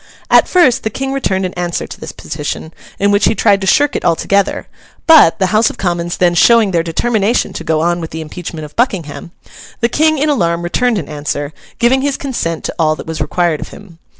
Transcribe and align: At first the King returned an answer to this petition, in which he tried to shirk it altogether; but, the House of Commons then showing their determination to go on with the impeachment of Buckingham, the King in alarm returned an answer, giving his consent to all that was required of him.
At 0.31 0.47
first 0.47 0.81
the 0.81 0.89
King 0.89 1.13
returned 1.13 1.45
an 1.45 1.53
answer 1.53 1.85
to 1.85 1.99
this 1.99 2.11
petition, 2.11 2.73
in 2.97 3.11
which 3.11 3.25
he 3.25 3.35
tried 3.35 3.61
to 3.61 3.67
shirk 3.67 3.95
it 3.95 4.03
altogether; 4.03 4.65
but, 5.05 5.37
the 5.37 5.45
House 5.53 5.69
of 5.69 5.77
Commons 5.77 6.17
then 6.17 6.33
showing 6.33 6.71
their 6.71 6.81
determination 6.81 7.53
to 7.53 7.63
go 7.63 7.81
on 7.81 8.01
with 8.01 8.09
the 8.09 8.21
impeachment 8.21 8.65
of 8.65 8.75
Buckingham, 8.75 9.29
the 9.79 9.89
King 9.89 10.17
in 10.17 10.27
alarm 10.27 10.63
returned 10.63 10.97
an 10.97 11.07
answer, 11.07 11.53
giving 11.77 12.01
his 12.01 12.17
consent 12.17 12.63
to 12.63 12.73
all 12.79 12.95
that 12.95 13.05
was 13.05 13.21
required 13.21 13.61
of 13.61 13.67
him. 13.67 13.99